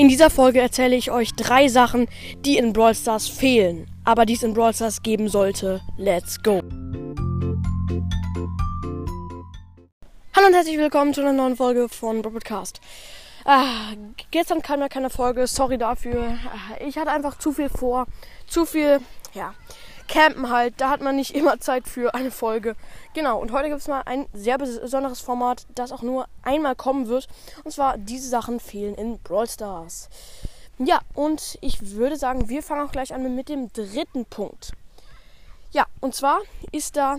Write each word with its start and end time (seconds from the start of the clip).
In 0.00 0.08
dieser 0.08 0.30
Folge 0.30 0.62
erzähle 0.62 0.96
ich 0.96 1.10
euch 1.10 1.34
drei 1.34 1.68
Sachen, 1.68 2.08
die 2.38 2.56
in 2.56 2.72
Brawl 2.72 2.94
Stars 2.94 3.28
fehlen, 3.28 3.86
aber 4.02 4.24
die 4.24 4.32
es 4.32 4.42
in 4.42 4.54
Brawl 4.54 4.72
Stars 4.72 5.02
geben 5.02 5.28
sollte. 5.28 5.82
Let's 5.98 6.42
go! 6.42 6.62
Hallo 10.34 10.46
und 10.46 10.54
herzlich 10.54 10.78
willkommen 10.78 11.12
zu 11.12 11.20
einer 11.20 11.34
neuen 11.34 11.54
Folge 11.54 11.90
von 11.90 12.22
Broadcast. 12.22 12.80
Ah, 13.44 13.92
gestern 14.30 14.62
kam 14.62 14.80
ja 14.80 14.88
keine 14.88 15.10
Folge, 15.10 15.46
sorry 15.46 15.76
dafür. 15.76 16.38
Ah, 16.46 16.82
ich 16.82 16.96
hatte 16.96 17.10
einfach 17.10 17.36
zu 17.36 17.52
viel 17.52 17.68
vor, 17.68 18.06
zu 18.46 18.64
viel, 18.64 19.00
ja, 19.34 19.52
Campen 20.10 20.50
halt. 20.50 20.74
Da 20.78 20.90
hat 20.90 21.00
man 21.00 21.16
nicht 21.16 21.34
immer 21.34 21.60
Zeit 21.60 21.86
für 21.88 22.14
eine 22.14 22.32
Folge. 22.32 22.74
Genau, 23.14 23.38
und 23.38 23.52
heute 23.52 23.68
gibt 23.68 23.80
es 23.80 23.88
mal 23.88 24.02
ein 24.04 24.26
sehr 24.32 24.58
besonderes 24.58 25.20
Format, 25.20 25.66
das 25.74 25.92
auch 25.92 26.02
nur 26.02 26.26
einmal 26.42 26.74
kommen 26.74 27.06
wird. 27.06 27.28
Und 27.64 27.70
zwar, 27.70 27.96
diese 27.96 28.28
Sachen 28.28 28.58
fehlen 28.58 28.96
in 28.96 29.20
Brawl 29.20 29.48
Stars. 29.48 30.08
Ja, 30.78 31.00
und 31.14 31.58
ich 31.60 31.92
würde 31.92 32.16
sagen, 32.16 32.48
wir 32.48 32.62
fangen 32.62 32.86
auch 32.86 32.92
gleich 32.92 33.14
an 33.14 33.34
mit 33.34 33.48
dem 33.48 33.72
dritten 33.72 34.26
Punkt. 34.26 34.72
Ja, 35.70 35.86
und 36.00 36.14
zwar 36.14 36.40
ist 36.72 36.96
da 36.96 37.18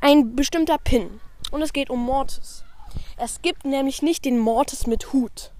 ein 0.00 0.34
bestimmter 0.34 0.78
Pin. 0.78 1.20
Und 1.50 1.60
es 1.60 1.74
geht 1.74 1.90
um 1.90 2.02
Mortis. 2.02 2.64
Es 3.18 3.42
gibt 3.42 3.66
nämlich 3.66 4.00
nicht 4.00 4.24
den 4.24 4.38
Mortis 4.38 4.86
mit 4.86 5.12
Hut. 5.12 5.52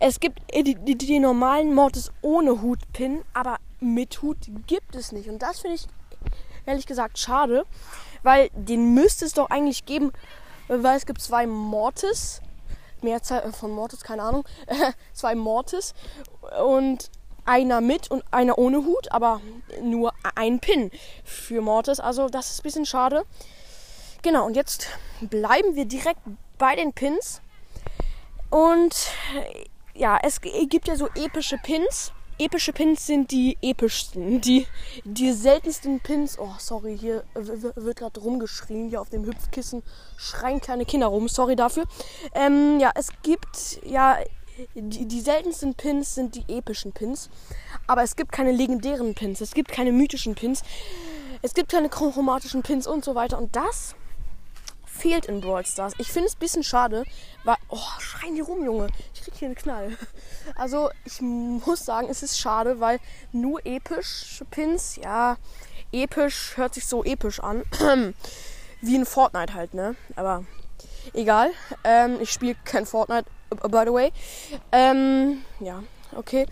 Es 0.00 0.20
gibt 0.20 0.40
die, 0.54 0.74
die, 0.74 0.96
die 0.96 1.18
normalen 1.18 1.74
Mortis 1.74 2.12
ohne 2.22 2.62
Hut-Pin, 2.62 3.22
aber 3.34 3.58
mit 3.80 4.22
Hut 4.22 4.38
gibt 4.66 4.94
es 4.94 5.12
nicht. 5.12 5.28
Und 5.28 5.42
das 5.42 5.60
finde 5.60 5.76
ich 5.76 5.86
ehrlich 6.66 6.86
gesagt 6.86 7.18
schade, 7.18 7.64
weil 8.22 8.50
den 8.52 8.94
müsste 8.94 9.24
es 9.24 9.32
doch 9.32 9.50
eigentlich 9.50 9.86
geben, 9.86 10.12
weil 10.68 10.96
es 10.96 11.06
gibt 11.06 11.20
zwei 11.20 11.46
Mortis, 11.46 12.40
Mehrzahl 13.02 13.52
von 13.52 13.70
Mortis, 13.70 14.02
keine 14.02 14.22
Ahnung, 14.22 14.44
zwei 15.12 15.34
Mortis 15.34 15.94
und 16.64 17.10
einer 17.44 17.80
mit 17.80 18.10
und 18.10 18.22
einer 18.30 18.58
ohne 18.58 18.84
Hut, 18.84 19.10
aber 19.10 19.40
nur 19.82 20.12
ein 20.34 20.60
Pin 20.60 20.90
für 21.24 21.60
Mortis. 21.60 21.98
Also 21.98 22.28
das 22.28 22.50
ist 22.50 22.60
ein 22.60 22.62
bisschen 22.64 22.86
schade. 22.86 23.24
Genau, 24.22 24.46
und 24.46 24.54
jetzt 24.54 24.88
bleiben 25.20 25.74
wir 25.74 25.86
direkt 25.86 26.20
bei 26.58 26.76
den 26.76 26.92
Pins. 26.92 27.40
Und 28.50 28.94
ja, 29.98 30.18
es 30.22 30.40
gibt 30.40 30.88
ja 30.88 30.96
so 30.96 31.08
epische 31.14 31.58
Pins 31.58 32.12
epische 32.38 32.72
Pins 32.72 33.06
sind 33.06 33.30
die 33.30 33.58
epischsten. 33.62 34.40
Die, 34.40 34.66
die 35.04 35.32
seltensten 35.32 36.00
Pins. 36.00 36.38
Oh, 36.38 36.54
sorry, 36.58 36.96
hier 36.96 37.24
wird 37.34 37.96
gerade 37.96 38.20
rumgeschrien. 38.20 38.88
Hier 38.88 39.00
auf 39.00 39.10
dem 39.10 39.24
Hüpfkissen 39.24 39.82
schreien 40.16 40.60
kleine 40.60 40.84
Kinder 40.84 41.08
rum. 41.08 41.28
Sorry 41.28 41.56
dafür. 41.56 41.84
Ähm, 42.34 42.78
ja, 42.80 42.92
es 42.94 43.08
gibt 43.22 43.80
ja. 43.84 44.18
Die, 44.74 45.06
die 45.06 45.20
seltensten 45.20 45.74
Pins 45.74 46.16
sind 46.16 46.34
die 46.34 46.44
epischen 46.48 46.92
Pins. 46.92 47.30
Aber 47.86 48.02
es 48.02 48.16
gibt 48.16 48.32
keine 48.32 48.50
legendären 48.50 49.14
Pins. 49.14 49.40
Es 49.40 49.54
gibt 49.54 49.70
keine 49.70 49.92
mythischen 49.92 50.34
Pins. 50.34 50.62
Es 51.42 51.54
gibt 51.54 51.70
keine 51.70 51.88
chromatischen 51.88 52.62
Pins 52.62 52.88
und 52.88 53.04
so 53.04 53.14
weiter. 53.14 53.38
Und 53.38 53.54
das 53.54 53.94
fehlt 54.98 55.26
in 55.26 55.40
Brawl 55.40 55.64
Stars. 55.64 55.94
Ich 55.98 56.10
finde 56.10 56.28
es 56.28 56.34
ein 56.34 56.40
bisschen 56.40 56.62
schade, 56.62 57.04
weil. 57.44 57.56
Oh, 57.68 58.00
schreien 58.00 58.34
die 58.34 58.40
rum, 58.40 58.64
Junge. 58.64 58.88
Ich 59.14 59.22
krieg 59.22 59.34
hier 59.34 59.46
einen 59.46 59.54
Knall. 59.54 59.96
Also, 60.54 60.90
ich 61.04 61.20
muss 61.20 61.84
sagen, 61.84 62.08
es 62.10 62.22
ist 62.22 62.38
schade, 62.38 62.80
weil 62.80 63.00
nur 63.32 63.64
epische 63.66 64.46
Pins, 64.46 64.96
ja, 64.96 65.36
episch 65.92 66.56
hört 66.56 66.74
sich 66.74 66.86
so 66.86 67.04
episch 67.04 67.40
an. 67.40 67.64
Wie 68.80 68.96
in 68.96 69.04
Fortnite 69.04 69.52
halt, 69.52 69.74
ne? 69.74 69.94
Aber 70.16 70.44
egal. 71.12 71.50
Ähm, 71.84 72.18
ich 72.20 72.30
spiele 72.30 72.56
kein 72.64 72.86
Fortnite, 72.86 73.26
by 73.50 73.82
the 73.84 73.92
way. 73.92 74.12
Ähm, 74.72 75.44
ja, 75.60 75.82
okay. 76.16 76.46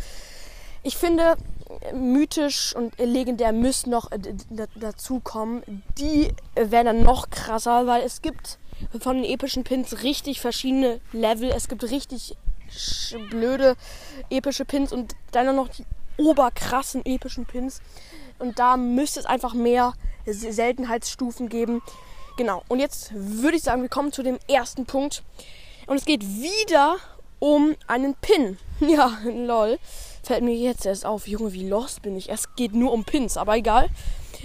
Ich 0.83 0.97
finde, 0.97 1.37
mythisch 1.93 2.75
und 2.75 2.99
legendär 2.99 3.53
müssen 3.53 3.91
noch 3.91 4.11
äh, 4.13 4.19
dazu 4.77 5.21
kommen. 5.21 5.83
Die 5.99 6.33
werden 6.55 6.87
dann 6.87 7.03
noch 7.03 7.31
krasser, 7.31 7.87
weil 7.87 8.03
es 8.03 8.23
gibt 8.23 8.59
von 9.01 9.17
den 9.17 9.25
epischen 9.25 9.65
Pins 9.65 10.03
richtig 10.03 10.41
verschiedene 10.41 11.01
Level. 11.13 11.51
Es 11.51 11.69
gibt 11.69 11.83
richtig 11.85 12.37
blöde 13.31 13.77
epische 14.31 14.65
Pins 14.65 14.93
und 14.93 15.15
dann 15.33 15.55
noch 15.55 15.69
die 15.69 15.85
oberkrassen 16.19 17.05
epischen 17.05 17.47
Pins. 17.47 17.81
Und 18.39 18.59
da 18.59 18.77
müsste 18.77 19.21
es 19.21 19.27
einfach 19.27 19.55
mehr 19.55 19.95
Seltenheitsstufen 20.27 21.49
geben. 21.49 21.83
Genau. 22.37 22.63
Und 22.69 22.81
jetzt 22.81 23.13
würde 23.15 23.57
ich 23.57 23.63
sagen, 23.63 23.83
wir 23.83 23.89
kommen 23.89 24.13
zu 24.13 24.23
dem 24.23 24.39
ersten 24.49 24.85
Punkt. 24.85 25.23
Und 25.87 25.97
es 25.97 26.05
geht 26.05 26.23
wieder 26.23 26.97
um 27.39 27.75
einen 27.87 28.15
Pin. 28.15 28.59
Ja, 28.79 29.11
lol. 29.25 29.79
Fällt 30.27 30.43
mir 30.43 30.57
jetzt 30.57 30.85
erst 30.85 31.07
auf. 31.07 31.29
Junge, 31.29 31.53
wie 31.53 31.69
lost 31.69 32.03
bin 32.03 32.17
ich. 32.17 32.29
Es 32.31 32.57
geht 32.57 32.75
nur 32.75 32.93
um 32.93 33.05
Pins, 33.05 33.37
aber 33.37 33.55
egal. 33.57 33.89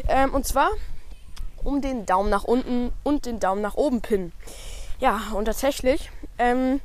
Ähm, 0.07 0.31
und 0.31 0.45
zwar 0.45 0.69
um 1.63 1.81
den 1.81 2.05
Daumen 2.05 2.29
nach 2.29 2.43
unten 2.43 2.93
und 3.01 3.25
den 3.25 3.39
Daumen 3.39 3.63
nach 3.63 3.73
oben 3.73 3.99
Pin. 4.01 4.31
Ja, 4.99 5.21
und 5.33 5.45
tatsächlich 5.45 6.11
ähm, 6.37 6.81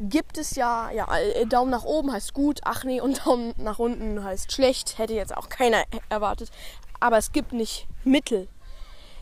gibt 0.00 0.38
es 0.38 0.56
ja, 0.56 0.90
ja, 0.92 1.14
äh, 1.14 1.44
Daumen 1.44 1.70
nach 1.70 1.84
oben 1.84 2.10
heißt 2.10 2.32
gut, 2.32 2.62
ach 2.64 2.84
nee, 2.84 3.02
und 3.02 3.18
Daumen 3.26 3.52
nach 3.58 3.78
unten 3.78 4.24
heißt 4.24 4.50
schlecht. 4.50 4.96
Hätte 4.96 5.12
jetzt 5.12 5.36
auch 5.36 5.50
keiner 5.50 5.84
erwartet. 6.08 6.50
Aber 7.00 7.18
es 7.18 7.32
gibt 7.32 7.52
nicht 7.52 7.86
Mittel. 8.02 8.48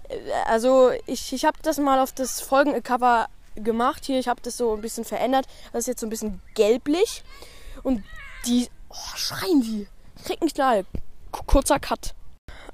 Äh, 0.09 0.15
also 0.47 0.93
ich, 1.07 1.33
ich 1.33 1.45
habe 1.45 1.59
das 1.63 1.79
mal 1.79 1.99
auf 1.99 2.13
das 2.13 2.41
Folgencover 2.41 3.27
gemacht 3.57 4.05
hier. 4.05 4.21
Ich 4.21 4.29
habe 4.29 4.41
das 4.41 4.57
so 4.57 4.73
ein 4.73 4.83
bisschen 4.83 5.05
verändert. 5.05 5.49
Das 5.73 5.81
ist 5.81 5.87
jetzt 5.89 6.01
so 6.01 6.07
ein 6.07 6.11
bisschen 6.11 6.41
gelblich. 6.55 7.25
Und 7.83 8.05
die. 8.47 8.69
Oh, 8.89 9.17
schreien 9.17 9.63
die. 9.63 9.87
Krieg 10.25 10.43
mich 10.43 10.55
klar. 10.55 10.83
Kurzer 11.31 11.81
Cut. 11.81 12.15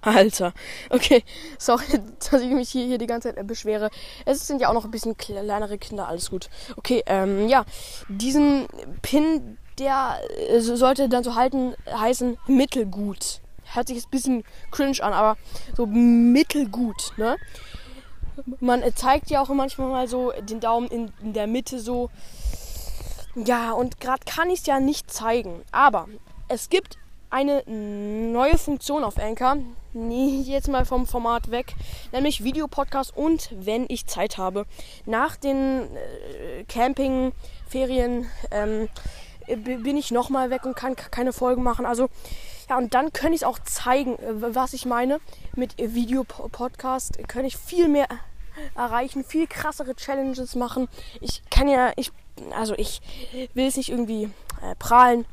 Alter. 0.01 0.53
Okay, 0.91 1.25
sorry, 1.59 1.85
dass 2.31 2.41
ich 2.41 2.51
mich 2.51 2.71
hier, 2.71 2.87
hier 2.87 2.99
die 2.99 3.07
ganze 3.07 3.35
Zeit 3.35 3.47
beschwere. 3.47 3.91
Es 4.25 4.47
sind 4.47 4.61
ja 4.61 4.69
auch 4.69 4.75
noch 4.75 4.85
ein 4.85 4.91
bisschen 4.91 5.17
kleinere 5.17 5.79
Kinder, 5.79 6.09
alles 6.09 6.31
gut. 6.31 6.49
Okay, 6.77 7.03
ähm, 7.07 7.49
ja. 7.49 7.65
Diesen 8.09 8.67
Pin, 9.03 9.59
der 9.79 10.21
äh, 10.49 10.61
sollte 10.61 11.09
dann 11.09 11.25
so 11.25 11.35
halten, 11.35 11.75
heißen 11.91 12.39
mittelgut. 12.47 13.41
Hört 13.73 13.89
sich 13.89 13.97
jetzt 13.97 14.07
ein 14.07 14.13
bisschen 14.13 14.45
cringe 14.71 15.03
an, 15.03 15.13
aber 15.13 15.37
so 15.77 15.87
mittelgut, 15.87 17.13
ne? 17.17 17.37
Man 18.61 18.85
zeigt 18.95 19.31
ja 19.31 19.43
auch 19.43 19.49
manchmal 19.49 19.91
mal 19.91 20.09
so 20.09 20.33
den 20.41 20.61
Daumen 20.61 20.87
in, 20.89 21.13
in 21.21 21.33
der 21.33 21.49
Mitte 21.49 21.81
so 21.81 22.09
ja, 23.45 23.73
und 23.73 24.01
gerade 24.01 24.25
kann 24.25 24.51
ich 24.51 24.61
es 24.61 24.67
ja 24.67 24.81
nicht 24.81 25.11
zeigen. 25.11 25.63
Aber 25.73 26.09
es 26.49 26.69
gibt 26.69 26.99
eine 27.31 27.63
neue 27.67 28.57
Funktion 28.57 29.05
auf 29.05 29.19
Anchor. 29.19 29.59
Nee, 29.93 30.41
jetzt 30.41 30.69
mal 30.69 30.85
vom 30.85 31.07
Format 31.07 31.51
weg. 31.51 31.75
Nämlich 32.13 32.45
Videopodcast 32.45 33.17
und 33.17 33.51
wenn 33.53 33.87
ich 33.89 34.07
Zeit 34.07 34.39
habe. 34.39 34.67
Nach 35.07 35.37
den 35.37 35.83
äh, 35.97 36.65
Campingferien 36.65 38.27
ähm, 38.51 38.89
bin 39.47 39.97
ich 39.97 40.11
nochmal 40.11 40.51
weg 40.51 40.65
und 40.65 40.77
kann 40.77 40.97
keine 40.97 41.33
Folgen 41.33 41.63
machen. 41.63 41.87
Also, 41.87 42.09
ja, 42.69 42.77
und 42.77 42.95
dann 42.95 43.13
könnte 43.13 43.35
ich 43.35 43.47
auch 43.47 43.59
zeigen, 43.61 44.19
äh, 44.19 44.55
was 44.55 44.73
ich 44.73 44.87
meine. 44.87 45.21
Mit 45.55 45.75
Videopodcast 45.79 47.19
könnte 47.29 47.49
ich 47.49 47.57
viel 47.57 47.89
mehr 47.89 48.07
erreichen, 48.75 49.25
viel 49.25 49.47
krassere 49.47 49.95
Challenges 49.95 50.55
machen. 50.55 50.89
Ich 51.21 51.43
kann 51.51 51.69
ja, 51.69 51.93
ich 51.97 52.13
also 52.53 52.75
ich 52.77 53.01
will 53.55 53.67
es 53.67 53.77
nicht 53.77 53.91
irgendwie 53.91 54.25
äh, 54.63 54.75
prahlen, 54.79 55.27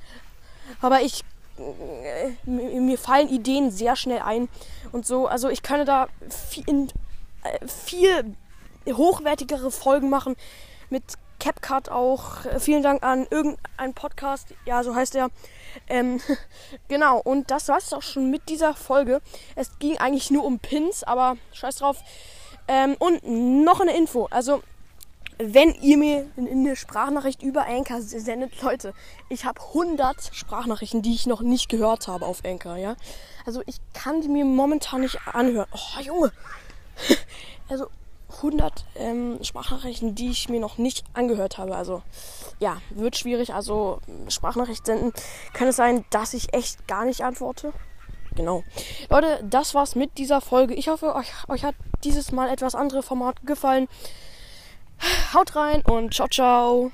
aber 0.81 1.01
ich 1.01 1.23
äh, 1.57 2.31
mir 2.45 2.97
fallen 2.97 3.29
Ideen 3.29 3.71
sehr 3.71 3.95
schnell 3.95 4.19
ein 4.19 4.49
und 4.91 5.05
so. 5.05 5.27
Also 5.27 5.49
ich 5.49 5.61
kann 5.61 5.85
da 5.85 6.07
viel, 6.29 6.87
äh, 7.43 7.67
viel 7.67 8.35
hochwertigere 8.87 9.71
Folgen 9.71 10.09
machen 10.09 10.35
mit 10.89 11.03
CapCut 11.39 11.89
auch. 11.89 12.45
Äh, 12.45 12.59
vielen 12.59 12.83
Dank 12.83 13.03
an 13.03 13.27
irgendein 13.29 13.93
Podcast, 13.93 14.49
ja 14.65 14.83
so 14.83 14.95
heißt 14.95 15.15
er. 15.15 15.29
Ähm, 15.87 16.19
genau, 16.87 17.19
und 17.19 17.51
das 17.51 17.67
war 17.67 17.77
es 17.77 17.93
auch 17.93 18.01
schon 18.01 18.29
mit 18.29 18.49
dieser 18.49 18.73
Folge. 18.73 19.21
Es 19.55 19.79
ging 19.79 19.97
eigentlich 19.97 20.31
nur 20.31 20.43
um 20.43 20.59
Pins, 20.59 21.03
aber 21.03 21.37
scheiß 21.53 21.77
drauf. 21.77 21.97
Ähm, 22.67 22.95
und 22.99 23.23
noch 23.63 23.79
eine 23.79 23.95
Info. 23.95 24.27
Also 24.31 24.61
wenn 25.37 25.73
ihr 25.81 25.97
mir 25.97 26.27
eine 26.37 26.75
Sprachnachricht 26.75 27.43
über 27.43 27.65
Anchor 27.65 28.01
sendet, 28.01 28.61
Leute, 28.61 28.93
ich 29.29 29.45
habe 29.45 29.61
100 29.61 30.29
Sprachnachrichten, 30.33 31.01
die 31.01 31.13
ich 31.13 31.27
noch 31.27 31.41
nicht 31.41 31.69
gehört 31.69 32.07
habe 32.07 32.25
auf 32.25 32.45
Anchor, 32.45 32.77
ja. 32.77 32.95
Also 33.45 33.61
ich 33.65 33.77
kann 33.93 34.21
die 34.21 34.29
mir 34.29 34.45
momentan 34.45 35.01
nicht 35.01 35.19
anhören. 35.27 35.67
Oh, 35.71 36.01
Junge. 36.01 36.31
Also 37.67 37.87
100 38.37 38.85
ähm, 38.95 39.39
Sprachnachrichten, 39.41 40.13
die 40.13 40.29
ich 40.29 40.49
mir 40.49 40.59
noch 40.59 40.77
nicht 40.77 41.03
angehört 41.13 41.57
habe. 41.57 41.75
Also 41.75 42.03
ja, 42.59 42.77
wird 42.91 43.17
schwierig. 43.17 43.55
Also 43.55 44.01
Sprachnachricht 44.27 44.85
senden. 44.85 45.13
Kann 45.53 45.67
es 45.67 45.75
sein, 45.75 46.05
dass 46.11 46.35
ich 46.35 46.53
echt 46.53 46.87
gar 46.87 47.05
nicht 47.05 47.23
antworte? 47.23 47.73
Genau. 48.35 48.63
Leute, 49.09 49.39
das 49.43 49.73
war's 49.73 49.95
mit 49.95 50.17
dieser 50.17 50.41
Folge. 50.41 50.73
Ich 50.73 50.89
hoffe, 50.89 51.15
euch, 51.15 51.31
euch 51.47 51.63
hat 51.63 51.75
dieses 52.03 52.31
Mal 52.31 52.49
etwas 52.49 52.75
andere 52.75 53.01
Format 53.01 53.45
gefallen. 53.45 53.87
Haut 55.33 55.55
rein 55.55 55.81
und 55.81 56.13
ciao, 56.13 56.27
ciao. 56.27 56.91